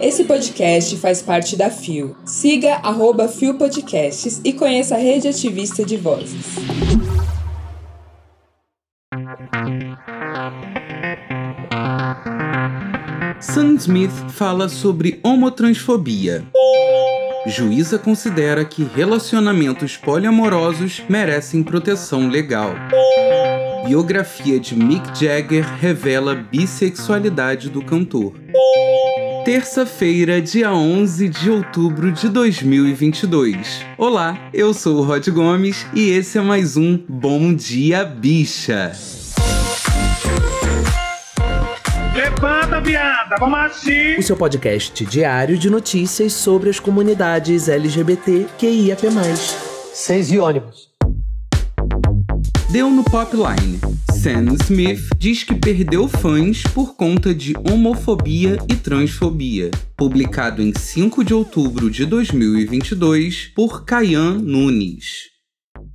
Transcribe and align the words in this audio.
Esse 0.00 0.24
podcast 0.24 0.96
faz 0.96 1.22
parte 1.22 1.56
da 1.56 1.70
FIO. 1.70 2.16
Siga 2.24 2.74
arroba 2.82 3.28
FIO 3.28 3.54
Podcasts 3.54 4.40
e 4.44 4.52
conheça 4.52 4.96
a 4.96 4.98
rede 4.98 5.28
ativista 5.28 5.84
de 5.84 5.96
vozes. 5.96 6.56
Sam 13.40 13.74
Smith 13.76 14.30
fala 14.30 14.68
sobre 14.68 15.20
homotransfobia. 15.22 16.44
Juíza 17.46 17.98
considera 17.98 18.64
que 18.64 18.84
relacionamentos 18.84 19.96
poliamorosos 19.96 21.02
merecem 21.08 21.62
proteção 21.62 22.28
legal. 22.28 22.74
Biografia 23.84 24.60
de 24.60 24.76
Mick 24.76 25.18
Jagger 25.18 25.64
revela 25.64 26.34
bissexualidade 26.34 27.68
do 27.68 27.84
cantor. 27.84 28.41
Terça-feira, 29.44 30.40
dia 30.40 30.72
11 30.72 31.28
de 31.28 31.50
outubro 31.50 32.12
de 32.12 32.28
2022. 32.28 33.84
Olá, 33.98 34.38
eu 34.54 34.72
sou 34.72 34.98
o 34.98 35.02
Rod 35.02 35.26
Gomes 35.30 35.84
e 35.92 36.10
esse 36.10 36.38
é 36.38 36.40
mais 36.40 36.76
um 36.76 36.96
Bom 37.08 37.52
Dia 37.52 38.04
Bicha. 38.04 38.92
Levanta, 42.14 42.80
viada, 42.80 43.34
vamos 43.40 43.58
assistir. 43.58 44.16
O 44.16 44.22
seu 44.22 44.36
podcast 44.36 45.04
diário 45.06 45.58
de 45.58 45.68
notícias 45.68 46.32
sobre 46.34 46.70
as 46.70 46.78
comunidades 46.78 47.68
LGBT 47.68 48.46
QIAP+. 48.56 49.08
Seis 49.92 50.30
e 50.30 50.38
ônibus. 50.38 50.88
Deu 52.70 52.88
no 52.88 53.02
Popline. 53.02 53.80
Sam 54.22 54.54
Smith 54.62 55.08
diz 55.18 55.42
que 55.42 55.52
perdeu 55.52 56.06
fãs 56.06 56.62
por 56.72 56.94
conta 56.94 57.34
de 57.34 57.54
homofobia 57.68 58.56
e 58.70 58.76
transfobia. 58.76 59.68
Publicado 59.96 60.62
em 60.62 60.72
5 60.72 61.24
de 61.24 61.34
outubro 61.34 61.90
de 61.90 62.06
2022 62.06 63.50
por 63.52 63.84
Kayan 63.84 64.34
Nunes. 64.34 65.31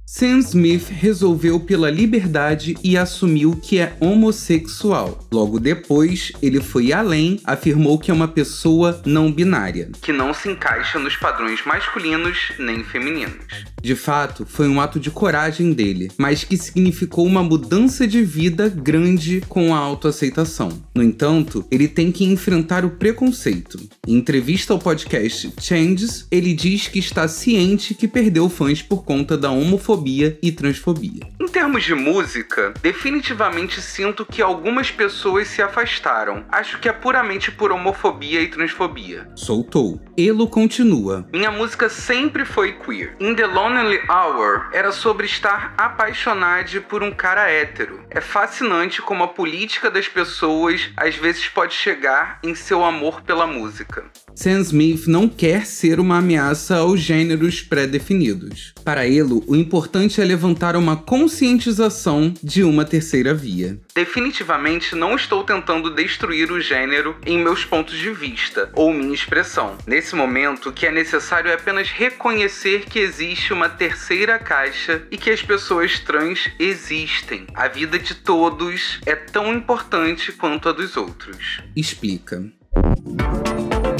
Sam 0.10 0.40
Smith 0.40 0.88
resolveu 0.88 1.60
pela 1.60 1.92
liberdade 1.92 2.78
e 2.82 2.96
assumiu 2.96 3.60
que 3.62 3.78
é 3.78 3.94
homossexual. 4.00 5.28
Logo 5.30 5.60
depois, 5.60 6.32
ele 6.42 6.62
foi 6.62 6.94
além, 6.94 7.42
afirmou 7.44 8.00
que 8.00 8.10
é 8.10 8.14
uma 8.14 8.28
pessoa 8.30 9.02
não 9.06 9.30
binária, 9.30 9.92
que 10.02 10.14
não 10.14 10.34
se 10.34 10.50
encaixa 10.50 10.98
nos 10.98 11.18
padrões 11.18 11.66
masculinos 11.66 12.54
nem 12.58 12.86
femininos. 12.86 13.66
De 13.82 13.96
fato, 13.96 14.46
foi 14.46 14.68
um 14.68 14.80
ato 14.80 14.98
de 14.98 15.12
coragem 15.12 15.74
dele, 15.74 16.10
mas 16.18 16.44
que 16.44 16.58
significou 16.58 17.26
uma 17.26 17.44
mudança 17.44 18.08
de 18.08 18.24
vida 18.24 18.70
grande 18.70 19.44
com 19.48 19.76
a 19.76 19.78
autoaceitação. 19.78 20.70
No 20.96 21.04
entanto, 21.04 21.66
ele 21.70 21.88
tem 21.88 22.12
que 22.14 22.26
enfrentar 22.26 22.84
o 22.86 22.92
preconceito. 22.92 23.78
Em 24.08 24.16
entrevista 24.16 24.74
ao 24.74 24.80
podcast 24.80 25.54
Changes, 25.60 26.26
ele 26.32 26.54
diz 26.54 26.88
que 26.88 26.98
está 26.98 27.28
ciente 27.28 27.94
que 27.94 28.08
perdeu 28.08 28.50
fãs 28.50 28.82
por 28.82 29.04
conta 29.04 29.38
da 29.38 29.52
homofobia 29.52 29.97
e 30.06 30.52
transfobia. 30.52 31.28
Em 31.40 31.48
termos 31.48 31.84
de 31.84 31.96
música, 31.96 32.74
definitivamente 32.82 33.82
sinto 33.82 34.26
que 34.26 34.42
algumas 34.42 34.92
pessoas 34.92 35.48
se 35.48 35.62
afastaram. 35.62 36.46
Acho 36.50 36.80
que 36.80 36.90
é 36.90 36.94
puramente 36.94 37.52
por 37.52 37.72
homofobia 37.72 38.42
e 38.42 38.48
transfobia. 38.48 39.30
Soltou. 39.36 40.00
Elo 40.18 40.48
continua. 40.48 41.28
Minha 41.32 41.52
música 41.52 41.90
sempre 41.90 42.46
foi 42.46 42.74
queer. 42.74 43.16
In 43.20 43.36
the 43.36 43.46
Lonely 43.46 44.00
Hour 44.10 44.70
era 44.74 44.92
sobre 44.92 45.26
estar 45.26 45.74
apaixonado 45.78 46.48
por 46.90 47.04
um 47.04 47.12
cara 47.12 47.50
hétero. 47.50 48.04
É 48.10 48.20
fascinante 48.20 49.02
como 49.02 49.24
a 49.24 49.28
política 49.28 49.90
das 49.90 50.08
pessoas 50.08 50.90
às 50.98 51.16
vezes 51.16 51.48
pode 51.48 51.74
chegar 51.74 52.40
em 52.44 52.56
seu 52.56 52.84
amor 52.84 53.22
pela 53.22 53.46
música. 53.46 54.06
Sam 54.38 54.60
Smith 54.62 55.08
não 55.08 55.28
quer 55.28 55.66
ser 55.66 56.00
uma 56.00 56.20
ameaça 56.20 56.78
aos 56.78 57.00
gêneros 57.00 57.62
pré-definidos. 57.62 58.72
Para 58.86 59.08
ele, 59.08 59.42
o 59.48 59.56
importante 59.56 60.22
é 60.22 60.24
levantar 60.24 60.76
uma 60.76 60.96
conscientização 60.96 62.32
de 62.44 62.64
uma 62.64 62.86
terceira 62.86 63.34
via. 63.34 63.80
Definitivamente 63.96 64.96
não 64.96 65.16
estou 65.16 65.44
tentando 65.44 65.90
destruir 65.90 66.52
o 66.52 66.62
gênero 66.62 67.18
em 67.26 67.40
meus 67.40 67.66
pontos 67.66 67.98
de 67.98 68.12
vista 68.12 68.70
ou 68.76 68.94
minha 68.94 69.16
expressão. 69.16 69.76
Nesse 69.88 70.16
momento, 70.16 70.70
o 70.70 70.72
que 70.72 70.86
é 70.86 70.92
necessário 70.92 71.50
é 71.50 71.56
apenas 71.56 71.90
reconhecer 71.90 72.86
que 72.86 73.00
existe 73.00 73.52
uma 73.52 73.68
terceira 73.68 74.38
caixa 74.38 75.02
e 75.10 75.18
que 75.18 75.32
as 75.32 75.42
pessoas 75.42 76.00
trans 76.00 76.48
existem. 76.60 77.48
A 77.56 77.68
vida 77.68 77.98
de 77.98 78.14
todos 78.14 79.00
é 79.04 79.16
tão 79.16 79.52
importante 79.52 80.32
quanto 80.32 80.70
a 80.70 80.72
dos 80.74 80.96
outros. 80.96 81.60
Explica 81.76 82.46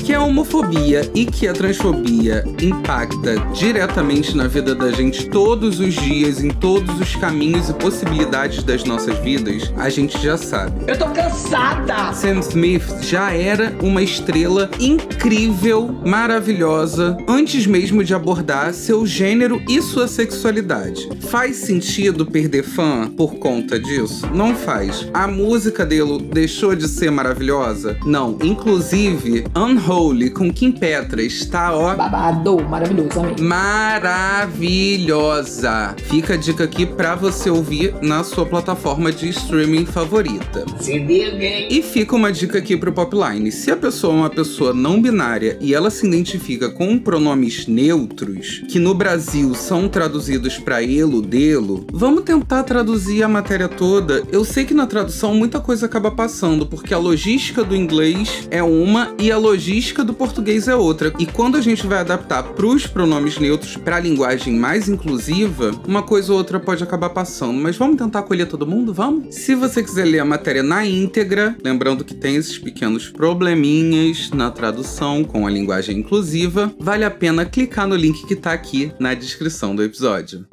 que 0.08 0.14
a 0.14 0.24
homofobia 0.24 1.02
e 1.14 1.26
que 1.26 1.50
a 1.50 1.54
transfobia 1.54 2.42
impacta 2.62 3.36
diretamente 3.54 4.38
na 4.38 4.48
vida 4.48 4.74
da 4.74 4.90
gente 4.90 5.30
todos 5.30 5.82
os 5.82 5.96
dias, 5.96 6.42
em 6.42 6.50
todos 6.50 6.98
os 7.02 7.14
caminhos 7.18 7.68
e 7.68 7.74
possibilidades 7.74 8.64
das 8.64 8.86
nossas 8.86 9.20
vidas, 9.20 9.70
a 9.76 9.90
gente 9.90 10.18
já 10.24 10.38
sabe. 10.38 10.90
Eu 10.90 10.98
tô 10.98 11.10
cansada! 11.10 12.14
Sam 12.14 12.40
Smith 12.40 12.86
já 13.02 13.34
era 13.34 13.76
uma 13.82 14.02
estrela 14.02 14.72
incrível, 14.80 15.90
maravilhosa, 16.06 17.18
antes 17.28 17.68
mesmo 17.68 18.02
de 18.02 18.14
abordar 18.14 18.74
seu 18.74 19.06
gênero 19.06 19.62
e 19.68 19.82
sua 19.82 20.08
sexualidade. 20.08 21.10
Faz 21.24 21.58
sentido 21.58 22.26
perder 22.26 22.64
fã 22.64 23.12
por 23.12 23.36
conta 23.40 23.78
disso? 23.78 24.26
Não 24.34 24.56
faz. 24.56 25.06
A 25.14 25.28
música 25.28 25.86
dele 25.86 26.26
deixou 26.32 26.78
de 26.78 26.88
ser 26.88 27.12
maravilhosa? 27.12 27.98
Não. 28.06 28.38
Inclusive, 28.42 29.44
Unholy 29.54 29.97
Com 29.98 30.54
Kim 30.54 30.72
Petra 30.72 31.24
está, 31.24 31.76
ó. 31.76 31.96
Babado, 31.96 32.64
maravilhoso, 32.70 33.20
amém. 33.20 33.34
Maravilhosa. 33.40 35.96
Fica 36.04 36.36
a 36.36 36.38
dica 36.38 36.66
aqui 36.66 36.86
pra 36.86 37.16
você 37.16 37.50
ouvir 37.50 37.96
na 38.04 38.24
sua 38.24 38.46
plataforma 38.46 39.12
de 39.12 39.28
streaming 39.30 39.88
favorita. 39.88 40.64
Se 40.80 41.00
liga, 41.00 41.74
E 41.74 41.82
fica 41.82 42.16
uma 42.16 42.32
dica 42.32 42.60
aqui 42.60 42.78
pro 42.78 42.94
Popline. 42.94 43.52
Se 43.52 43.72
a 43.72 43.76
pessoa 43.76 44.14
é 44.14 44.18
uma 44.18 44.30
pessoa 44.30 44.72
não 44.72 45.02
binária 45.02 45.58
e 45.60 45.74
ela 45.74 45.90
se 45.90 46.06
identifica 46.06 46.70
com 46.70 47.00
pronomes 47.00 47.66
neutros, 47.66 48.62
que 48.70 48.78
no 48.78 48.94
Brasil 48.94 49.56
são 49.56 49.90
traduzidos 49.90 50.60
para 50.60 50.84
elo, 50.84 51.24
delo, 51.24 51.88
vamos 51.92 52.24
tentar 52.24 52.62
traduzir 52.62 53.24
a 53.24 53.28
matéria 53.28 53.68
toda. 53.68 54.22
Eu 54.32 54.46
sei 54.46 54.64
que 54.64 54.76
na 54.76 54.86
tradução 54.86 55.34
muita 55.34 55.60
coisa 55.60 55.88
acaba 55.88 56.12
passando, 56.12 56.68
porque 56.68 56.94
a 56.94 57.00
logística 57.00 57.64
do 57.64 57.76
inglês 57.76 58.48
é 58.52 58.62
uma 58.62 59.16
e 59.18 59.32
a 59.32 59.40
logística 59.40 59.87
do 59.94 60.14
português 60.14 60.68
é 60.68 60.76
outra. 60.76 61.14
E 61.20 61.26
quando 61.26 61.58
a 61.58 61.62
gente 61.62 61.86
vai 61.88 62.00
adaptar 62.00 62.44
para 62.44 62.66
os 62.66 62.86
pronomes 62.86 63.40
neutros 63.40 63.76
para 63.78 63.98
a 63.98 64.00
linguagem 64.00 64.54
mais 64.56 64.88
inclusiva, 64.88 65.72
uma 65.88 66.04
coisa 66.04 66.32
ou 66.32 66.38
outra 66.38 66.60
pode 66.60 66.84
acabar 66.84 67.10
passando. 67.10 67.54
Mas 67.54 67.78
vamos 67.78 67.98
tentar 67.98 68.20
acolher 68.20 68.48
todo 68.48 68.68
mundo? 68.68 68.94
Vamos? 68.94 69.36
Se 69.36 69.56
você 69.56 69.82
quiser 69.82 70.06
ler 70.06 70.20
a 70.20 70.26
matéria 70.26 70.64
na 70.64 70.86
íntegra, 70.86 71.56
lembrando 71.64 72.04
que 72.04 72.14
tem 72.14 72.36
esses 72.36 72.58
pequenos 72.58 73.10
probleminhas 73.10 74.30
na 74.32 74.52
tradução 74.52 75.24
com 75.24 75.48
a 75.48 75.50
linguagem 75.50 76.00
inclusiva, 76.00 76.74
vale 76.80 77.04
a 77.04 77.12
pena 77.12 77.46
clicar 77.46 77.88
no 77.88 77.96
link 77.96 78.26
que 78.26 78.34
está 78.34 78.54
aqui 78.54 78.92
na 79.00 79.14
descrição 79.14 79.76
do 79.76 79.84
episódio. 79.84 80.46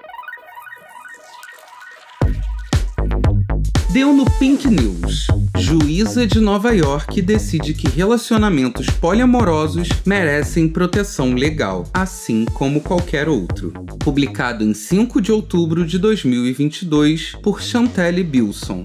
Deu 3.95 4.13
no 4.13 4.25
Pink 4.41 4.67
News. 4.67 5.29
Juíza 5.57 6.27
de 6.27 6.41
Nova 6.41 6.73
York 6.73 7.23
decide 7.23 7.73
que 7.73 7.87
relacionamentos 7.87 8.91
poliamorosos 8.91 9.89
merecem 10.05 10.67
proteção 10.67 11.33
legal, 11.33 11.85
assim 11.95 12.45
como 12.45 12.81
qualquer 12.81 13.29
outro. 13.29 13.73
Publicado 14.01 14.65
em 14.65 14.75
5 14.75 15.21
de 15.21 15.31
outubro 15.31 15.87
de 15.87 15.97
2022 16.01 17.37
por 17.41 17.63
Chantelle 17.63 18.25
Bilson 18.25 18.85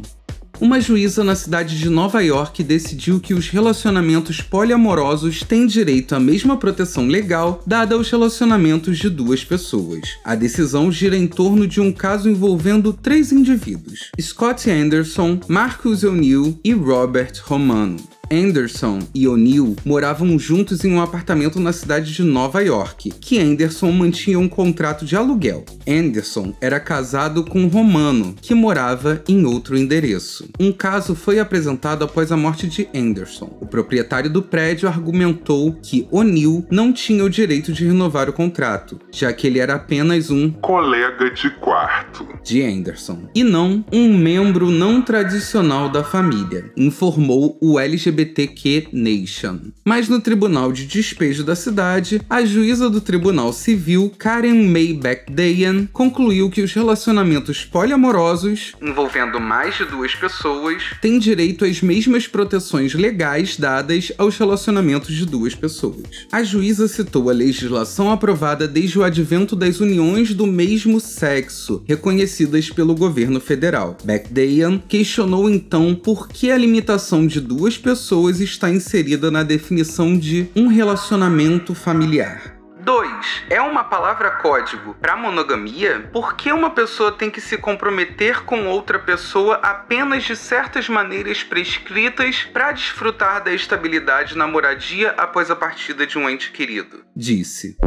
uma 0.59 0.79
juíza 0.81 1.23
na 1.23 1.35
cidade 1.35 1.77
de 1.77 1.89
Nova 1.89 2.21
York 2.21 2.63
decidiu 2.63 3.19
que 3.19 3.33
os 3.33 3.49
relacionamentos 3.49 4.41
poliamorosos 4.41 5.41
têm 5.41 5.65
direito 5.65 6.15
à 6.15 6.19
mesma 6.19 6.57
proteção 6.57 7.07
legal 7.07 7.61
dada 7.65 7.95
aos 7.95 8.09
relacionamentos 8.09 8.97
de 8.97 9.09
duas 9.09 9.43
pessoas. 9.43 10.01
A 10.23 10.35
decisão 10.35 10.91
gira 10.91 11.15
em 11.15 11.27
torno 11.27 11.67
de 11.67 11.79
um 11.79 11.91
caso 11.91 12.29
envolvendo 12.29 12.93
três 12.93 13.31
indivíduos: 13.31 14.11
Scott 14.19 14.69
Anderson, 14.69 15.39
Marcus 15.47 16.03
O'Neill 16.03 16.59
e 16.63 16.73
Robert 16.73 17.33
Romano. 17.45 18.18
Anderson 18.31 18.99
e 19.13 19.27
O'Neill 19.27 19.75
moravam 19.83 20.37
juntos 20.37 20.85
em 20.85 20.93
um 20.93 21.01
apartamento 21.01 21.59
na 21.59 21.73
cidade 21.73 22.13
de 22.13 22.21
Nova 22.21 22.61
York, 22.61 23.11
que 23.19 23.39
Anderson 23.39 23.91
mantinha 23.91 24.37
um 24.37 24.47
contrato 24.47 25.03
de 25.03 25.15
aluguel. 25.15 25.65
Anderson 25.87 26.53
era 26.61 26.79
casado 26.79 27.43
com 27.43 27.67
Romano, 27.67 28.35
que 28.39 28.53
morava 28.53 29.23
em 29.27 29.45
outro 29.45 29.75
endereço. 29.75 30.47
Um 30.59 30.71
caso 30.71 31.15
foi 31.15 31.39
apresentado 31.39 32.03
após 32.03 32.31
a 32.31 32.37
morte 32.37 32.67
de 32.67 32.87
Anderson. 32.93 33.49
O 33.59 33.65
proprietário 33.65 34.29
do 34.29 34.43
prédio 34.43 34.87
argumentou 34.87 35.73
que 35.81 36.07
O'Neill 36.11 36.65
não 36.69 36.93
tinha 36.93 37.23
o 37.23 37.29
direito 37.29 37.73
de 37.73 37.85
renovar 37.85 38.29
o 38.29 38.33
contrato, 38.33 38.99
já 39.11 39.33
que 39.33 39.47
ele 39.47 39.59
era 39.59 39.75
apenas 39.75 40.29
um 40.29 40.51
colega 40.51 41.31
de 41.31 41.49
quarto 41.49 42.27
de 42.43 42.61
Anderson 42.61 43.27
e 43.33 43.43
não 43.43 43.83
um 43.91 44.15
membro 44.15 44.69
não 44.69 45.01
tradicional 45.01 45.89
da 45.89 46.03
família, 46.03 46.71
informou 46.77 47.57
o 47.59 47.79
LGBT 47.79 48.18
LGBTQ 48.19 48.87
Nation. 48.91 49.59
Mas 49.85 50.09
no 50.09 50.19
Tribunal 50.19 50.71
de 50.71 50.85
Despejo 50.85 51.43
da 51.43 51.55
cidade, 51.55 52.21
a 52.29 52.43
juíza 52.43 52.89
do 52.89 53.01
Tribunal 53.01 53.53
Civil, 53.53 54.11
Karen 54.17 54.67
May 54.67 54.93
Beckdayan, 54.93 55.85
concluiu 55.91 56.49
que 56.49 56.61
os 56.61 56.73
relacionamentos 56.73 57.63
poliamorosos, 57.65 58.73
envolvendo 58.81 59.39
mais 59.39 59.77
de 59.77 59.85
duas 59.85 60.13
pessoas, 60.15 60.83
têm 61.01 61.17
direito 61.17 61.65
às 61.65 61.81
mesmas 61.81 62.27
proteções 62.27 62.93
legais 62.93 63.57
dadas 63.57 64.11
aos 64.17 64.37
relacionamentos 64.37 65.15
de 65.15 65.25
duas 65.25 65.55
pessoas. 65.55 66.27
A 66.31 66.43
juíza 66.43 66.87
citou 66.87 67.29
a 67.29 67.33
legislação 67.33 68.11
aprovada 68.11 68.67
desde 68.67 68.99
o 68.99 69.03
advento 69.03 69.55
das 69.55 69.79
uniões 69.79 70.33
do 70.33 70.45
mesmo 70.45 70.99
sexo, 70.99 71.83
reconhecidas 71.87 72.69
pelo 72.69 72.95
governo 72.95 73.39
federal. 73.39 73.97
Beckdayan 74.03 74.79
questionou 74.87 75.49
então 75.49 75.95
por 75.95 76.27
que 76.27 76.51
a 76.51 76.57
limitação 76.57 77.25
de 77.25 77.39
duas 77.39 77.77
pessoas 77.77 78.08
está 78.41 78.69
inserida 78.69 79.29
na 79.29 79.43
definição 79.43 80.17
de 80.17 80.49
um 80.55 80.67
relacionamento 80.67 81.75
familiar. 81.75 82.59
2. 82.81 83.43
É 83.49 83.61
uma 83.61 83.83
palavra 83.83 84.31
código 84.31 84.95
para 84.99 85.15
monogamia? 85.15 86.09
Por 86.11 86.35
que 86.35 86.51
uma 86.51 86.71
pessoa 86.71 87.11
tem 87.11 87.29
que 87.29 87.39
se 87.39 87.57
comprometer 87.57 88.43
com 88.45 88.65
outra 88.67 88.97
pessoa 88.97 89.55
apenas 89.55 90.23
de 90.23 90.35
certas 90.35 90.89
maneiras 90.89 91.43
prescritas 91.43 92.47
para 92.51 92.71
desfrutar 92.71 93.43
da 93.43 93.53
estabilidade 93.53 94.37
na 94.37 94.47
moradia 94.47 95.11
após 95.17 95.51
a 95.51 95.55
partida 95.55 96.07
de 96.07 96.17
um 96.17 96.29
ente 96.29 96.51
querido? 96.51 97.03
Disse. 97.15 97.77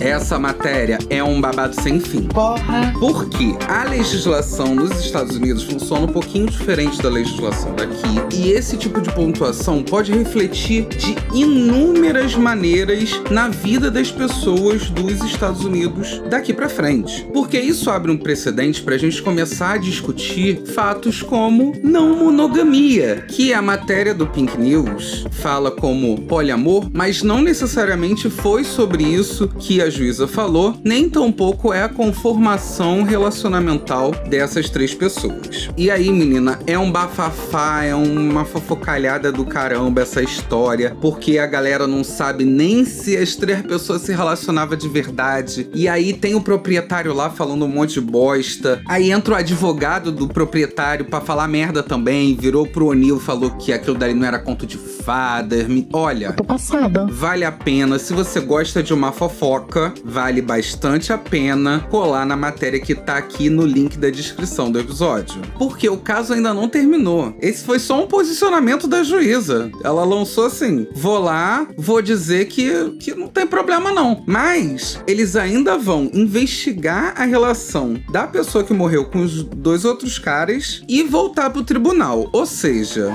Essa 0.00 0.38
matéria 0.38 0.98
é 1.10 1.22
um 1.22 1.38
babado 1.38 1.78
sem 1.78 2.00
fim. 2.00 2.22
Porra. 2.22 2.90
Porque 2.98 3.54
a 3.68 3.84
legislação 3.84 4.74
nos 4.74 4.98
Estados 4.98 5.36
Unidos 5.36 5.62
funciona 5.62 6.06
um 6.06 6.12
pouquinho 6.12 6.46
diferente 6.46 7.02
da 7.02 7.10
legislação 7.10 7.74
daqui. 7.74 8.00
E 8.34 8.52
esse 8.52 8.78
tipo 8.78 9.00
de 9.02 9.12
pontuação 9.12 9.82
pode 9.82 10.12
refletir 10.12 10.86
de 10.86 11.14
inúmeras 11.34 12.34
maneiras 12.34 13.20
na 13.30 13.50
vida 13.50 13.90
das 13.90 14.10
pessoas 14.10 14.88
dos 14.88 15.22
Estados 15.22 15.64
Unidos 15.64 16.22
daqui 16.30 16.54
para 16.54 16.70
frente. 16.70 17.26
Porque 17.32 17.60
isso 17.60 17.90
abre 17.90 18.10
um 18.10 18.16
precedente 18.16 18.82
para 18.82 18.94
a 18.94 18.98
gente 18.98 19.20
começar 19.20 19.72
a 19.72 19.78
discutir 19.78 20.62
fatos 20.74 21.20
como 21.22 21.74
não 21.82 22.16
monogamia, 22.16 23.26
que 23.28 23.52
a 23.52 23.60
matéria 23.60 24.14
do 24.14 24.26
Pink 24.26 24.58
News 24.58 25.26
fala 25.30 25.70
como 25.70 26.22
poliamor, 26.22 26.88
mas 26.92 27.22
não 27.22 27.42
necessariamente 27.42 28.30
foi 28.30 28.64
sobre 28.64 29.04
isso 29.04 29.46
que 29.58 29.82
a 29.82 29.89
juíza 29.90 30.26
falou, 30.28 30.76
nem 30.84 31.08
tampouco 31.08 31.72
é 31.72 31.82
a 31.82 31.88
conformação 31.88 33.02
relacionamental 33.02 34.12
dessas 34.28 34.70
três 34.70 34.94
pessoas. 34.94 35.68
E 35.76 35.90
aí, 35.90 36.10
menina, 36.10 36.58
é 36.66 36.78
um 36.78 36.90
bafafá, 36.90 37.82
é 37.84 37.94
uma 37.94 38.44
fofocalhada 38.44 39.32
do 39.32 39.44
caramba 39.44 40.02
essa 40.02 40.22
história, 40.22 40.96
porque 41.00 41.38
a 41.38 41.46
galera 41.46 41.86
não 41.86 42.04
sabe 42.04 42.44
nem 42.44 42.84
se 42.84 43.16
as 43.16 43.34
três 43.34 43.62
pessoas 43.62 44.02
se 44.02 44.12
relacionavam 44.12 44.76
de 44.76 44.88
verdade. 44.88 45.68
E 45.74 45.88
aí 45.88 46.12
tem 46.12 46.34
o 46.34 46.40
proprietário 46.40 47.12
lá 47.12 47.30
falando 47.30 47.64
um 47.64 47.68
monte 47.68 47.94
de 47.94 48.00
bosta. 48.00 48.80
Aí 48.86 49.10
entra 49.10 49.34
o 49.34 49.36
advogado 49.36 50.12
do 50.12 50.28
proprietário 50.28 51.04
para 51.04 51.20
falar 51.20 51.48
merda 51.48 51.82
também, 51.82 52.36
virou 52.36 52.66
pro 52.66 52.86
O'Neill, 52.86 53.18
falou 53.18 53.50
que 53.52 53.72
aquilo 53.72 53.96
dali 53.96 54.14
não 54.14 54.26
era 54.26 54.38
conto 54.38 54.66
de 54.66 54.76
fadas. 54.78 55.66
Olha, 55.92 56.32
Tô 56.32 56.44
passada. 56.44 57.06
vale 57.10 57.44
a 57.44 57.52
pena 57.52 57.98
se 57.98 58.12
você 58.12 58.40
gosta 58.40 58.82
de 58.82 58.92
uma 58.94 59.12
fofoca, 59.12 59.79
vale 60.04 60.42
bastante 60.42 61.12
a 61.12 61.18
pena 61.18 61.86
colar 61.90 62.26
na 62.26 62.36
matéria 62.36 62.80
que 62.80 62.94
tá 62.94 63.16
aqui 63.16 63.48
no 63.48 63.64
link 63.64 63.98
da 63.98 64.10
descrição 64.10 64.70
do 64.70 64.78
episódio. 64.78 65.40
Porque 65.58 65.88
o 65.88 65.96
caso 65.96 66.32
ainda 66.32 66.52
não 66.52 66.68
terminou. 66.68 67.34
Esse 67.40 67.64
foi 67.64 67.78
só 67.78 68.02
um 68.02 68.06
posicionamento 68.06 68.86
da 68.86 69.02
juíza. 69.02 69.70
Ela 69.82 70.04
lançou 70.04 70.46
assim: 70.46 70.86
vou 70.94 71.18
lá, 71.18 71.66
vou 71.76 72.02
dizer 72.02 72.46
que, 72.46 72.90
que 72.98 73.14
não 73.14 73.28
tem 73.28 73.46
problema 73.46 73.92
não. 73.92 74.22
Mas 74.26 75.00
eles 75.06 75.36
ainda 75.36 75.78
vão 75.78 76.10
investigar 76.12 77.14
a 77.16 77.24
relação 77.24 78.00
da 78.10 78.26
pessoa 78.26 78.64
que 78.64 78.72
morreu 78.72 79.06
com 79.06 79.22
os 79.22 79.42
dois 79.42 79.84
outros 79.84 80.18
caras 80.18 80.82
e 80.88 81.02
voltar 81.02 81.50
pro 81.50 81.64
tribunal. 81.64 82.28
Ou 82.32 82.46
seja. 82.46 83.14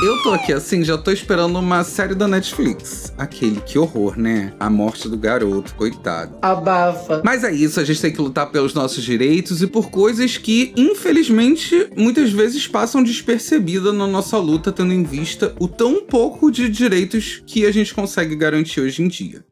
Eu 0.00 0.22
tô 0.22 0.32
aqui 0.32 0.52
assim, 0.52 0.84
já 0.84 0.96
tô 0.96 1.10
esperando 1.10 1.58
uma 1.58 1.82
série 1.82 2.14
da 2.14 2.28
Netflix. 2.28 3.12
Aquele, 3.18 3.60
que 3.60 3.76
horror, 3.76 4.16
né? 4.16 4.52
A 4.60 4.70
morte 4.70 5.08
do 5.08 5.16
garoto, 5.16 5.74
coitado. 5.74 6.36
Abafa. 6.40 7.20
Mas 7.24 7.42
é 7.42 7.52
isso, 7.52 7.80
a 7.80 7.84
gente 7.84 8.00
tem 8.00 8.12
que 8.12 8.20
lutar 8.20 8.48
pelos 8.48 8.72
nossos 8.74 9.02
direitos 9.02 9.60
e 9.60 9.66
por 9.66 9.90
coisas 9.90 10.36
que, 10.36 10.72
infelizmente, 10.76 11.90
muitas 11.96 12.30
vezes 12.30 12.68
passam 12.68 13.02
despercebida 13.02 13.92
na 13.92 14.06
nossa 14.06 14.38
luta, 14.38 14.70
tendo 14.70 14.92
em 14.92 15.02
vista 15.02 15.52
o 15.58 15.66
tão 15.66 16.04
pouco 16.04 16.48
de 16.48 16.68
direitos 16.68 17.42
que 17.44 17.66
a 17.66 17.72
gente 17.72 17.92
consegue 17.92 18.36
garantir 18.36 18.80
hoje 18.80 19.02
em 19.02 19.08
dia. 19.08 19.44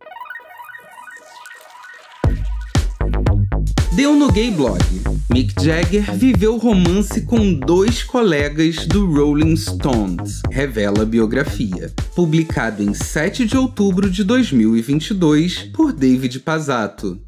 Deu 3.95 4.15
no 4.15 4.31
Gay 4.31 4.53
Blog. 4.53 5.06
Mick 5.29 5.55
Jagger 5.63 6.15
viveu 6.15 6.57
romance 6.57 7.23
com 7.23 7.53
dois 7.55 8.03
colegas 8.03 8.87
do 8.87 9.07
Rolling 9.07 9.57
Stones, 9.57 10.41
revela 10.51 11.03
a 11.03 11.05
biografia. 11.05 11.93
Publicado 12.15 12.83
em 12.83 12.95
7 12.95 13.45
de 13.45 13.57
outubro 13.57 14.09
de 14.09 14.23
2022 14.23 15.65
por 15.75 15.93
David 15.93 16.41
Pazzato. 16.41 17.26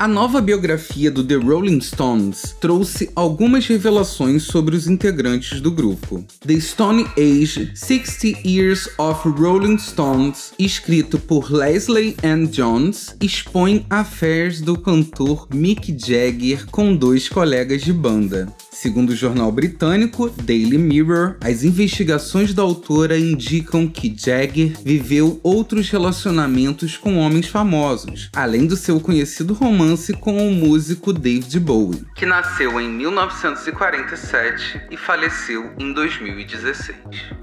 A 0.00 0.08
nova 0.08 0.40
biografia 0.40 1.10
do 1.10 1.22
The 1.22 1.34
Rolling 1.34 1.78
Stones 1.82 2.56
trouxe 2.58 3.10
algumas 3.14 3.66
revelações 3.66 4.44
sobre 4.44 4.74
os 4.74 4.88
integrantes 4.88 5.60
do 5.60 5.70
grupo. 5.70 6.24
The 6.40 6.58
Stone 6.58 7.04
Age 7.18 7.70
60 7.74 8.48
Years 8.48 8.88
of 8.96 9.28
Rolling 9.28 9.76
Stones, 9.76 10.54
escrito 10.58 11.18
por 11.18 11.52
Leslie 11.52 12.16
Ann 12.24 12.46
Jones, 12.46 13.14
expõe 13.20 13.84
affairs 13.90 14.62
do 14.62 14.78
cantor 14.78 15.46
Mick 15.52 15.94
Jagger 15.94 16.64
com 16.70 16.96
dois 16.96 17.28
colegas 17.28 17.82
de 17.82 17.92
banda. 17.92 18.50
Segundo 18.80 19.10
o 19.10 19.14
jornal 19.14 19.52
britânico 19.52 20.30
Daily 20.30 20.78
Mirror, 20.78 21.36
as 21.44 21.64
investigações 21.64 22.54
da 22.54 22.62
autora 22.62 23.18
indicam 23.18 23.86
que 23.86 24.10
Jagger 24.16 24.72
viveu 24.82 25.38
outros 25.42 25.90
relacionamentos 25.90 26.96
com 26.96 27.18
homens 27.18 27.46
famosos, 27.46 28.30
além 28.34 28.66
do 28.66 28.78
seu 28.78 28.98
conhecido 28.98 29.52
romance 29.52 30.14
com 30.14 30.48
o 30.48 30.50
músico 30.50 31.12
David 31.12 31.60
Bowie, 31.60 32.06
que 32.16 32.24
nasceu 32.24 32.80
em 32.80 32.88
1947 32.88 34.80
e 34.90 34.96
faleceu 34.96 35.72
em 35.78 35.92
2016. 35.92 36.96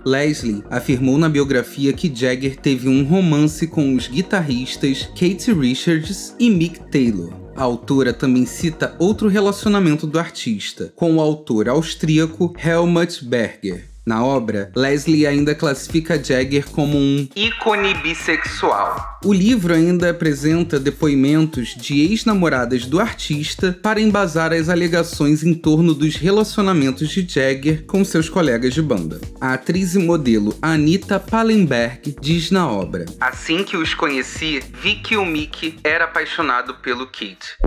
Leslie 0.03 0.63
afirmou 0.71 1.19
na 1.19 1.29
biografia 1.29 1.93
que 1.93 2.11
Jagger 2.11 2.55
teve 2.55 2.89
um 2.89 3.03
romance 3.03 3.67
com 3.67 3.93
os 3.93 4.07
guitarristas 4.07 5.03
Katie 5.09 5.53
Richards 5.53 6.35
e 6.39 6.49
Mick 6.49 6.79
Taylor. 6.89 7.46
A 7.57 7.63
autora 7.63 8.13
também 8.13 8.45
cita 8.45 8.95
outro 8.99 9.27
relacionamento 9.27 10.05
do 10.05 10.19
artista, 10.19 10.93
com 10.95 11.15
o 11.15 11.19
autor 11.19 11.67
austríaco 11.67 12.53
Helmut 12.63 13.25
Berger. 13.25 13.96
Na 14.07 14.23
obra, 14.23 14.71
Leslie 14.73 15.27
ainda 15.27 15.53
classifica 15.53 16.23
Jagger 16.23 16.65
como 16.69 16.97
um 16.97 17.27
ícone 17.35 17.93
bissexual. 17.95 19.19
O 19.25 19.33
livro 19.33 19.73
ainda 19.73 20.11
apresenta 20.11 20.79
depoimentos 20.79 21.75
de 21.75 21.99
ex-namoradas 21.99 22.85
do 22.85 23.01
artista 23.01 23.77
para 23.83 23.99
embasar 23.99 24.53
as 24.53 24.69
alegações 24.69 25.43
em 25.43 25.53
torno 25.53 25.93
dos 25.93 26.15
relacionamentos 26.15 27.09
de 27.09 27.27
Jagger 27.27 27.83
com 27.85 28.05
seus 28.05 28.29
colegas 28.29 28.73
de 28.73 28.81
banda. 28.81 29.19
A 29.41 29.55
atriz 29.55 29.93
e 29.93 29.99
modelo 29.99 30.55
Anita 30.61 31.19
Pallenberg 31.19 32.15
diz 32.21 32.49
na 32.49 32.65
obra: 32.65 33.03
Assim 33.19 33.65
que 33.65 33.75
os 33.75 33.93
conheci, 33.93 34.63
vi 34.81 34.95
que 34.95 35.17
o 35.17 35.25
Mickey 35.25 35.75
era 35.83 36.05
apaixonado 36.05 36.75
pelo 36.75 37.07
Kate. 37.07 37.57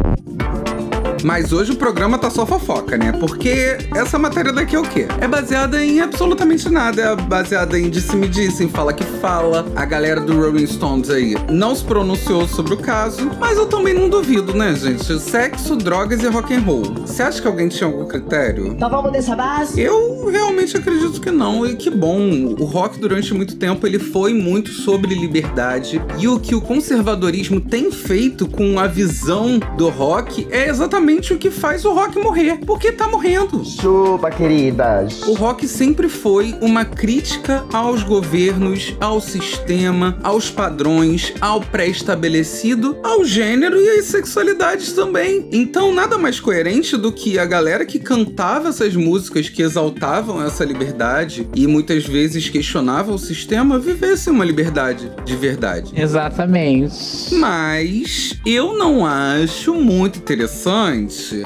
Mas 1.24 1.52
hoje 1.52 1.72
o 1.72 1.76
programa 1.76 2.18
tá 2.18 2.30
só 2.30 2.46
fofoca, 2.46 2.96
né? 2.96 3.12
Porque 3.12 3.76
essa 3.94 4.18
matéria 4.18 4.52
daqui 4.52 4.74
é 4.74 4.78
o 4.78 4.82
quê? 4.82 5.06
É 5.20 5.28
baseada 5.28 5.84
em 5.84 6.00
absolutamente 6.00 6.68
nada. 6.70 7.02
É 7.02 7.16
baseada 7.16 7.78
em 7.78 7.90
disse-me-disse, 7.90 8.64
em 8.64 8.68
fala 8.68 8.92
que 8.92 9.04
fala. 9.04 9.66
A 9.76 9.84
galera 9.84 10.20
do 10.20 10.40
Rolling 10.40 10.66
Stones 10.66 11.10
aí 11.10 11.34
não 11.50 11.74
se 11.74 11.84
pronunciou 11.84 12.48
sobre 12.48 12.74
o 12.74 12.76
caso. 12.76 13.30
Mas 13.38 13.58
eu 13.58 13.66
também 13.66 13.92
não 13.92 14.08
duvido, 14.08 14.54
né, 14.54 14.74
gente? 14.74 15.18
Sexo, 15.20 15.76
drogas 15.76 16.22
e 16.22 16.26
rock 16.26 16.54
and 16.54 16.60
roll. 16.60 16.84
Você 17.06 17.22
acha 17.22 17.40
que 17.40 17.46
alguém 17.46 17.68
tinha 17.68 17.88
algum 17.88 18.06
critério? 18.06 18.68
Então 18.68 18.88
vamos 18.88 19.12
dessa 19.12 19.36
base? 19.36 19.80
Eu 19.80 20.26
realmente 20.30 20.76
acredito 20.76 21.20
que 21.20 21.30
não, 21.30 21.66
e 21.66 21.76
que 21.76 21.90
bom. 21.90 22.54
O 22.58 22.64
rock 22.64 22.98
durante 22.98 23.34
muito 23.34 23.56
tempo 23.56 23.86
ele 23.86 23.98
foi 23.98 24.32
muito 24.32 24.70
sobre 24.70 25.14
liberdade 25.14 26.00
e 26.18 26.28
o 26.28 26.38
que 26.38 26.54
o 26.54 26.60
conservadorismo 26.60 27.60
tem 27.60 27.90
feito 27.90 28.48
com 28.48 28.78
a 28.78 28.86
visão 28.86 29.58
do 29.76 29.88
rock 29.88 30.46
é 30.50 30.68
exatamente 30.68 31.09
exatamente 31.10 31.34
o 31.34 31.38
que 31.38 31.50
faz 31.50 31.84
o 31.84 31.92
rock 31.92 32.18
morrer, 32.18 32.58
porque 32.64 32.92
tá 32.92 33.08
morrendo. 33.08 33.64
Chupa, 33.64 34.30
queridas. 34.30 35.22
O 35.22 35.34
rock 35.34 35.66
sempre 35.66 36.08
foi 36.08 36.54
uma 36.60 36.84
crítica 36.84 37.64
aos 37.72 38.02
governos, 38.02 38.94
ao 39.00 39.20
sistema, 39.20 40.18
aos 40.22 40.50
padrões, 40.50 41.32
ao 41.40 41.60
pré-estabelecido, 41.60 42.96
ao 43.02 43.24
gênero 43.24 43.80
e 43.80 43.98
às 43.98 44.06
sexualidades 44.06 44.92
também. 44.92 45.48
Então, 45.52 45.92
nada 45.92 46.16
mais 46.16 46.38
coerente 46.38 46.96
do 46.96 47.12
que 47.12 47.38
a 47.38 47.44
galera 47.44 47.84
que 47.84 47.98
cantava 47.98 48.68
essas 48.68 48.94
músicas 48.94 49.48
que 49.48 49.62
exaltavam 49.62 50.44
essa 50.44 50.64
liberdade 50.64 51.48
e 51.54 51.66
muitas 51.66 52.04
vezes 52.04 52.48
questionavam 52.48 53.14
o 53.14 53.18
sistema 53.18 53.78
vivesse 53.78 54.30
uma 54.30 54.44
liberdade 54.44 55.10
de 55.24 55.36
verdade. 55.36 55.92
Exatamente. 55.96 57.34
Mas 57.34 58.38
eu 58.46 58.76
não 58.76 59.04
acho 59.04 59.74
muito 59.74 60.18
interessante 60.18 60.99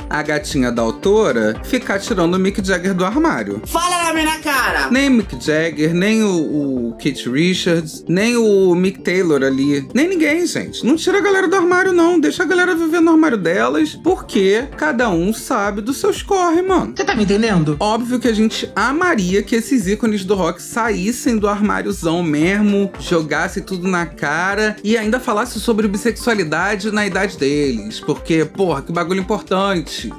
a 0.08 0.22
gatinha 0.22 0.70
da 0.72 0.82
autora 0.82 1.60
ficar 1.64 1.98
tirando 1.98 2.34
o 2.34 2.38
Mick 2.38 2.64
Jagger 2.64 2.94
do 2.94 3.04
armário. 3.04 3.62
Fala 3.66 4.04
na 4.04 4.14
minha 4.14 4.38
cara. 4.38 4.90
Nem 4.90 5.08
o 5.08 5.12
Mick 5.12 5.44
Jagger, 5.44 5.94
nem 5.94 6.22
o, 6.22 6.88
o 6.88 6.96
Keith 6.96 7.26
Richards, 7.26 8.04
nem 8.08 8.36
o 8.36 8.74
Mick 8.74 9.00
Taylor 9.00 9.42
ali. 9.42 9.88
Nem 9.94 10.08
ninguém, 10.08 10.46
gente. 10.46 10.84
Não 10.84 10.96
tira 10.96 11.18
a 11.18 11.20
galera 11.20 11.48
do 11.48 11.56
armário, 11.56 11.92
não. 11.92 12.18
Deixa 12.18 12.42
a 12.42 12.46
galera 12.46 12.74
viver 12.74 13.00
no 13.00 13.10
armário 13.10 13.38
delas, 13.38 13.98
porque 14.02 14.66
cada 14.76 15.10
um 15.10 15.32
sabe 15.32 15.80
dos 15.80 15.98
seus 15.98 16.22
corre, 16.22 16.62
mano. 16.62 16.94
Você 16.96 17.04
tá 17.04 17.14
me 17.14 17.24
entendendo? 17.24 17.76
Óbvio 17.78 18.18
que 18.18 18.28
a 18.28 18.32
gente 18.32 18.70
amaria 18.74 19.42
que 19.42 19.54
esses 19.54 19.86
ícones 19.86 20.24
do 20.24 20.34
rock 20.34 20.62
saíssem 20.62 21.36
do 21.36 21.48
armáriozão 21.48 22.22
mesmo, 22.22 22.90
jogassem 22.98 23.62
tudo 23.62 23.88
na 23.88 24.06
cara 24.06 24.76
e 24.82 24.96
ainda 24.96 25.20
falassem 25.20 25.60
sobre 25.60 25.88
bissexualidade 25.88 26.90
na 26.90 27.06
idade 27.06 27.36
deles. 27.36 28.00
Porque, 28.00 28.44
porra, 28.44 28.82
que 28.82 28.92
bagulho 28.92 29.20
importante. 29.20 29.43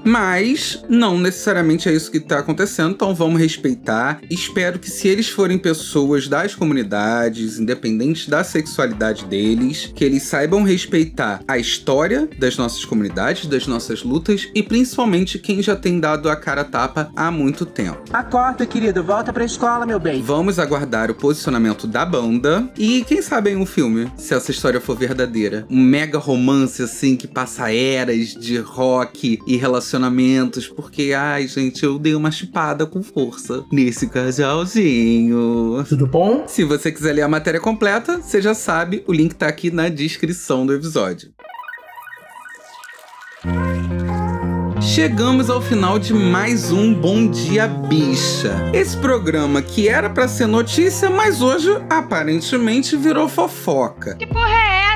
Mas 0.03 0.83
não 0.89 1.17
necessariamente 1.17 1.89
é 1.89 1.93
isso 1.93 2.11
que 2.11 2.19
tá 2.19 2.39
acontecendo, 2.39 2.91
então 2.91 3.13
vamos 3.13 3.39
respeitar. 3.39 4.19
Espero 4.29 4.79
que 4.79 4.89
se 4.89 5.07
eles 5.07 5.29
forem 5.29 5.57
pessoas 5.57 6.27
das 6.27 6.55
comunidades, 6.55 7.59
independente 7.59 8.29
da 8.29 8.43
sexualidade 8.43 9.25
deles, 9.25 9.91
que 9.95 10.03
eles 10.03 10.23
saibam 10.23 10.63
respeitar 10.63 11.41
a 11.47 11.57
história 11.57 12.27
das 12.37 12.57
nossas 12.57 12.85
comunidades, 12.85 13.47
das 13.47 13.67
nossas 13.67 14.03
lutas 14.03 14.49
e 14.53 14.61
principalmente 14.61 15.39
quem 15.39 15.61
já 15.61 15.75
tem 15.75 15.99
dado 15.99 16.29
a 16.29 16.35
cara 16.35 16.63
tapa 16.63 17.09
há 17.15 17.31
muito 17.31 17.65
tempo. 17.65 18.03
Acorda, 18.11 18.65
querido. 18.65 19.03
Volta 19.03 19.31
pra 19.31 19.45
escola, 19.45 19.85
meu 19.85 19.99
bem. 19.99 20.21
Vamos 20.21 20.59
aguardar 20.59 21.09
o 21.09 21.15
posicionamento 21.15 21.87
da 21.87 22.05
banda 22.05 22.69
e 22.77 23.03
quem 23.03 23.21
sabe 23.21 23.51
em 23.51 23.57
um 23.57 23.65
filme, 23.65 24.11
se 24.17 24.33
essa 24.33 24.51
história 24.51 24.81
for 24.81 24.95
verdadeira. 24.95 25.65
Um 25.69 25.81
mega 25.81 26.17
romance 26.17 26.81
assim 26.81 27.15
que 27.15 27.27
passa 27.27 27.73
eras 27.73 28.29
de 28.29 28.57
rock 28.57 29.14
e 29.23 29.57
relacionamentos, 29.57 30.67
porque 30.67 31.13
ai, 31.13 31.47
gente, 31.47 31.83
eu 31.83 31.97
dei 31.97 32.15
uma 32.15 32.31
chupada 32.31 32.85
com 32.85 33.01
força 33.01 33.63
nesse 33.71 34.07
casalzinho. 34.07 35.83
Tudo 35.87 36.07
bom? 36.07 36.45
Se 36.47 36.63
você 36.63 36.91
quiser 36.91 37.13
ler 37.13 37.21
a 37.21 37.27
matéria 37.27 37.59
completa, 37.59 38.21
você 38.21 38.41
já 38.41 38.53
sabe, 38.53 39.03
o 39.07 39.13
link 39.13 39.33
tá 39.33 39.47
aqui 39.47 39.71
na 39.71 39.89
descrição 39.89 40.65
do 40.65 40.73
episódio. 40.73 41.31
Chegamos 44.81 45.49
ao 45.49 45.61
final 45.61 45.97
de 45.97 46.13
mais 46.13 46.71
um 46.71 46.93
Bom 46.93 47.27
Dia 47.27 47.67
Bicha. 47.67 48.53
Esse 48.73 48.95
programa 48.97 49.61
que 49.61 49.87
era 49.89 50.09
pra 50.09 50.27
ser 50.27 50.47
notícia, 50.47 51.09
mas 51.09 51.41
hoje 51.41 51.69
aparentemente 51.89 52.95
virou 52.95 53.27
fofoca. 53.27 54.15
Que 54.15 54.27
porra 54.27 54.47
é 54.47 54.93
essa? 54.93 54.94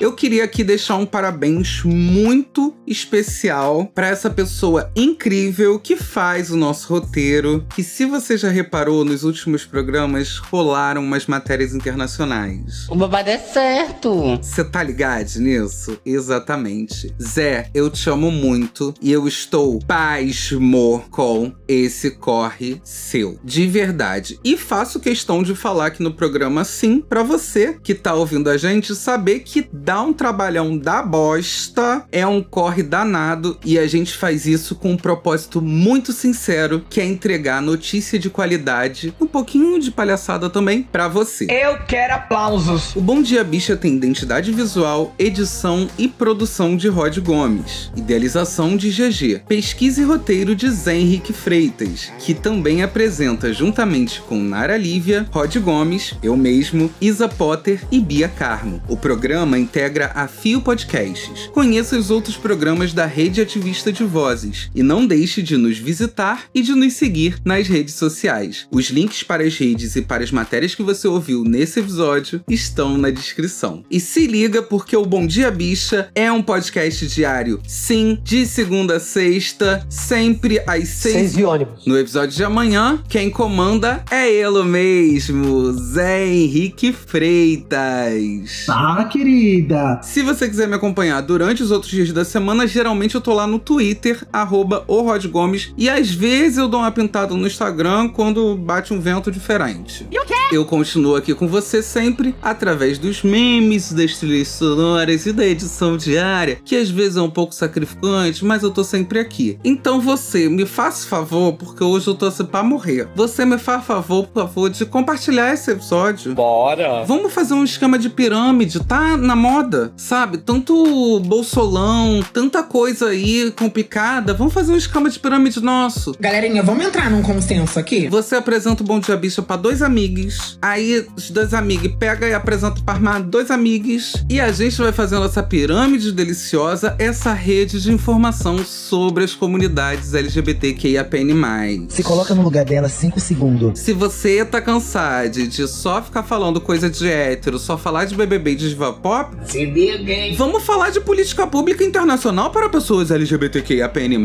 Eu 0.00 0.12
queria 0.12 0.44
aqui 0.44 0.64
deixar 0.64 0.96
um 0.96 1.06
parabéns 1.06 1.82
muito 1.84 2.74
especial 2.86 3.86
pra 3.94 4.08
essa 4.08 4.30
pessoa 4.30 4.90
incrível 4.96 5.78
que 5.78 5.96
faz 5.96 6.50
o 6.50 6.56
nosso 6.56 6.92
roteiro, 6.92 7.66
que 7.74 7.82
se 7.82 8.04
você 8.04 8.36
já 8.36 8.48
reparou 8.48 9.04
nos 9.04 9.24
últimos 9.24 9.64
programas 9.64 10.38
rolaram 10.38 11.02
umas 11.02 11.26
matérias 11.26 11.74
internacionais. 11.74 12.88
O 12.88 12.94
babado 12.94 13.30
é 13.30 13.38
certo. 13.38 14.36
Você 14.36 14.64
tá 14.64 14.82
ligado 14.82 15.36
nisso? 15.38 15.98
Exatamente. 16.04 17.14
Zé, 17.20 17.70
eu 17.74 17.90
te 17.90 18.08
amo 18.08 18.30
muito 18.30 18.94
e 19.02 19.12
eu 19.12 19.26
estou 19.26 19.78
pasmo 19.80 21.04
com 21.10 21.52
esse 21.66 22.12
corre 22.12 22.80
seu. 22.84 23.38
De 23.44 23.66
verdade. 23.66 24.38
E 24.44 24.56
faço 24.56 25.00
questão 25.00 25.42
de 25.42 25.54
falar 25.54 25.86
aqui 25.86 26.02
no 26.02 26.12
programa 26.12 26.64
sim 26.64 27.00
pra 27.00 27.22
você 27.22 27.78
que 27.82 27.94
tá 27.94 28.14
ouvindo 28.14 28.48
a 28.48 28.56
gente 28.56 28.94
saber 28.94 29.40
que 29.40 29.57
dá 29.72 30.02
um 30.02 30.12
trabalhão 30.12 30.76
da 30.76 31.02
bosta, 31.02 32.04
é 32.12 32.26
um 32.26 32.42
corre 32.42 32.82
danado 32.82 33.58
e 33.64 33.78
a 33.78 33.86
gente 33.86 34.14
faz 34.14 34.46
isso 34.46 34.74
com 34.74 34.92
um 34.92 34.96
propósito 34.96 35.60
muito 35.62 36.12
sincero, 36.12 36.84
que 36.88 37.00
é 37.00 37.04
entregar 37.04 37.62
notícia 37.62 38.18
de 38.18 38.28
qualidade, 38.28 39.14
um 39.20 39.26
pouquinho 39.26 39.78
de 39.78 39.90
palhaçada 39.90 40.50
também 40.50 40.82
pra 40.82 41.08
você. 41.08 41.46
Eu 41.50 41.78
quero 41.86 42.14
aplausos. 42.14 42.94
O 42.94 43.00
Bom 43.00 43.22
Dia 43.22 43.44
Bicha 43.44 43.76
tem 43.76 43.96
identidade 43.96 44.52
visual, 44.52 45.14
edição 45.18 45.88
e 45.98 46.08
produção 46.08 46.76
de 46.76 46.88
Rod 46.88 47.18
Gomes, 47.18 47.90
idealização 47.96 48.76
de 48.76 48.90
GG, 48.90 49.42
pesquisa 49.46 50.00
e 50.00 50.04
roteiro 50.04 50.54
de 50.54 50.68
Zé 50.70 50.96
Henrique 50.96 51.32
Freitas, 51.32 52.12
que 52.18 52.34
também 52.34 52.82
apresenta 52.82 53.52
juntamente 53.52 54.20
com 54.22 54.38
Nara 54.38 54.76
Lívia, 54.76 55.26
Rod 55.30 55.56
Gomes, 55.56 56.14
eu 56.22 56.36
mesmo, 56.36 56.90
Isa 57.00 57.28
Potter 57.28 57.80
e 57.90 58.00
Bia 58.00 58.28
Carmo. 58.28 58.82
O 58.88 58.96
programa 58.96 59.47
integra 59.56 60.10
a 60.16 60.26
Fio 60.26 60.60
Podcasts. 60.60 61.48
Conheça 61.52 61.96
os 61.96 62.10
outros 62.10 62.36
programas 62.36 62.92
da 62.92 63.06
Rede 63.06 63.40
Ativista 63.40 63.92
de 63.92 64.02
Vozes 64.02 64.68
e 64.74 64.82
não 64.82 65.06
deixe 65.06 65.40
de 65.40 65.56
nos 65.56 65.78
visitar 65.78 66.46
e 66.52 66.60
de 66.60 66.74
nos 66.74 66.94
seguir 66.94 67.38
nas 67.44 67.68
redes 67.68 67.94
sociais. 67.94 68.66
Os 68.72 68.86
links 68.86 69.22
para 69.22 69.44
as 69.44 69.56
redes 69.56 69.94
e 69.94 70.02
para 70.02 70.24
as 70.24 70.32
matérias 70.32 70.74
que 70.74 70.82
você 70.82 71.06
ouviu 71.06 71.44
nesse 71.44 71.78
episódio 71.78 72.42
estão 72.48 72.98
na 72.98 73.10
descrição. 73.10 73.84
E 73.88 74.00
se 74.00 74.26
liga 74.26 74.60
porque 74.60 74.96
o 74.96 75.06
Bom 75.06 75.24
Dia 75.24 75.50
Bicha 75.50 76.08
é 76.14 76.30
um 76.32 76.42
podcast 76.42 77.06
diário, 77.06 77.60
sim, 77.66 78.18
de 78.24 78.44
segunda 78.44 78.96
a 78.96 79.00
sexta, 79.00 79.86
sempre 79.88 80.60
às 80.66 80.88
seis. 80.88 81.14
Seis 81.14 81.32
de 81.34 81.44
ônibus. 81.44 81.86
No 81.86 81.96
episódio 81.96 82.36
de 82.36 82.42
amanhã, 82.42 83.02
quem 83.08 83.30
comanda 83.30 84.04
é 84.10 84.28
ele 84.28 84.62
mesmo, 84.64 85.72
Zé 85.72 86.26
Henrique 86.26 86.92
Freitas. 86.92 88.66
Ah, 88.68 89.08
querida. 89.38 90.00
Se 90.02 90.22
você 90.22 90.48
quiser 90.48 90.66
me 90.66 90.74
acompanhar 90.74 91.20
durante 91.22 91.62
os 91.62 91.70
outros 91.70 91.90
dias 91.90 92.12
da 92.12 92.24
semana, 92.24 92.66
geralmente 92.66 93.14
eu 93.14 93.20
tô 93.20 93.32
lá 93.32 93.46
no 93.46 93.58
Twitter, 93.58 94.26
arroba 94.32 94.84
Gomes, 95.30 95.72
e 95.76 95.88
às 95.88 96.10
vezes 96.10 96.58
eu 96.58 96.68
dou 96.68 96.80
uma 96.80 96.90
pintada 96.90 97.34
no 97.34 97.46
Instagram 97.46 98.08
quando 98.08 98.56
bate 98.56 98.92
um 98.92 99.00
vento 99.00 99.30
diferente. 99.30 100.06
E 100.10 100.18
o 100.18 100.24
quê? 100.24 100.37
Eu 100.50 100.64
continuo 100.64 101.14
aqui 101.14 101.34
com 101.34 101.46
você 101.46 101.82
sempre 101.82 102.34
através 102.40 102.96
dos 102.96 103.22
memes, 103.22 103.92
das 103.92 104.16
trilhas 104.16 104.48
sonoras 104.48 105.26
e 105.26 105.32
da 105.32 105.44
edição 105.44 105.94
diária, 105.94 106.58
que 106.64 106.74
às 106.74 106.88
vezes 106.88 107.18
é 107.18 107.20
um 107.20 107.28
pouco 107.28 107.54
sacrificante, 107.54 108.42
mas 108.46 108.62
eu 108.62 108.70
tô 108.70 108.82
sempre 108.82 109.18
aqui. 109.18 109.58
Então 109.62 110.00
você 110.00 110.48
me 110.48 110.64
faz 110.64 111.04
favor, 111.04 111.52
porque 111.52 111.84
hoje 111.84 112.06
eu 112.06 112.14
tô 112.14 112.24
assim 112.26 112.46
pra 112.46 112.62
morrer. 112.62 113.08
Você 113.14 113.44
me 113.44 113.58
faz 113.58 113.84
favor, 113.84 114.26
por 114.26 114.44
favor, 114.44 114.70
de 114.70 114.86
compartilhar 114.86 115.52
esse 115.52 115.70
episódio. 115.70 116.34
Bora. 116.34 117.04
Vamos 117.04 117.30
fazer 117.30 117.52
um 117.52 117.64
esquema 117.64 117.98
de 117.98 118.08
pirâmide, 118.08 118.80
tá 118.80 119.18
na 119.18 119.36
moda, 119.36 119.92
sabe? 119.98 120.38
Tanto 120.38 121.20
bolsolão, 121.20 122.24
tanta 122.32 122.62
coisa 122.62 123.08
aí 123.08 123.50
complicada. 123.50 124.32
Vamos 124.32 124.54
fazer 124.54 124.72
um 124.72 124.76
esquema 124.76 125.10
de 125.10 125.18
pirâmide 125.18 125.60
nosso. 125.60 126.16
Galerinha, 126.18 126.62
vamos 126.62 126.86
entrar 126.86 127.10
num 127.10 127.20
consenso 127.20 127.78
aqui? 127.78 128.08
Você 128.08 128.34
apresenta 128.34 128.82
o 128.82 128.86
Bom 128.86 128.98
Dia 128.98 129.14
Bicha 129.14 129.42
pra 129.42 129.56
dois 129.56 129.82
amigos. 129.82 130.37
Aí 130.60 131.06
os 131.16 131.30
dois 131.30 131.54
amigos 131.54 131.92
pega 131.98 132.26
e 132.28 132.34
apresenta 132.34 132.80
pra 132.82 132.94
armar 132.94 133.22
dois 133.22 133.50
amigos. 133.50 134.12
E 134.28 134.40
a 134.40 134.50
gente 134.50 134.76
vai 134.78 134.92
fazendo 134.92 135.24
essa 135.24 135.42
pirâmide 135.42 136.12
deliciosa, 136.12 136.94
essa 136.98 137.32
rede 137.32 137.80
de 137.80 137.92
informação 137.92 138.64
sobre 138.64 139.24
as 139.24 139.34
comunidades 139.34 140.14
LGBTQIAPN+. 140.14 141.86
Se 141.88 142.02
coloca 142.02 142.34
no 142.34 142.42
lugar 142.42 142.64
dela 142.64 142.88
5 142.88 143.20
segundos. 143.20 143.78
Se 143.80 143.92
você 143.92 144.44
tá 144.44 144.60
cansado 144.60 145.46
de 145.46 145.68
só 145.68 146.02
ficar 146.02 146.22
falando 146.22 146.60
coisa 146.60 146.88
de 146.90 147.08
hétero, 147.08 147.58
só 147.58 147.76
falar 147.78 148.04
de 148.04 148.14
BBB 148.14 148.52
e 148.52 148.56
de 148.56 148.68
diva 148.70 148.92
pop, 148.92 149.36
Se 149.44 149.64
liga, 149.64 150.12
hein? 150.12 150.34
vamos 150.36 150.62
falar 150.64 150.90
de 150.90 151.00
política 151.00 151.46
pública 151.46 151.84
internacional 151.84 152.50
para 152.50 152.68
pessoas 152.68 153.10
LGBTQIAPN+. 153.10 154.18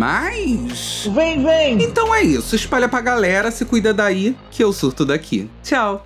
Vem, 1.14 1.44
vem. 1.44 1.84
Então 1.84 2.14
é 2.14 2.24
isso, 2.24 2.56
espalha 2.56 2.88
pra 2.88 3.02
galera, 3.02 3.52
se 3.52 3.66
cuida 3.66 3.94
daí, 3.94 4.36
que 4.52 4.64
eu 4.64 4.74
surto 4.74 5.06
daqui. 5.06 5.50
Tchau! 5.64 6.03